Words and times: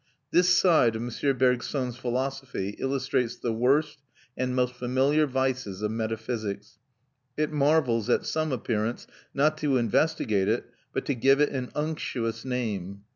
This 0.31 0.49
side 0.49 0.95
of 0.95 1.03
M. 1.23 1.37
Bergson's 1.37 1.95
philosophy 1.95 2.75
illustrates 2.79 3.35
the 3.35 3.53
worst 3.53 3.99
and 4.35 4.55
most 4.55 4.73
familiar 4.73 5.27
vices 5.27 5.83
of 5.83 5.91
metaphysics. 5.91 6.79
It 7.37 7.51
marvels 7.51 8.09
at 8.09 8.25
some 8.25 8.51
appearance, 8.51 9.05
not 9.35 9.59
to 9.59 9.77
investigate 9.77 10.47
it, 10.47 10.65
but 10.91 11.05
to 11.05 11.13
give 11.13 11.39
it 11.39 11.49
an 11.49 11.69
unctuous 11.75 12.43
name. 12.43 13.03